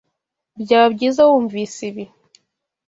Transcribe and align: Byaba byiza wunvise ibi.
Byaba 0.61 0.85
byiza 0.95 1.21
wunvise 1.29 1.79
ibi. 1.89 2.05